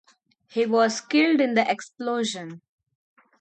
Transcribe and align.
He 0.47 0.65
was 0.65 0.99
killed 0.99 1.39
in 1.41 1.53
the 1.53 1.69
explosion. 1.69 2.63